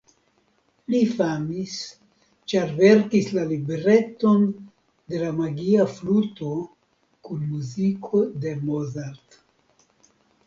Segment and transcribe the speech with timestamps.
[0.91, 1.73] Li famis
[2.53, 4.47] ĉar verkis la libreton
[5.13, 6.51] de La magia fluto
[7.29, 9.39] kun muziko de Mozart.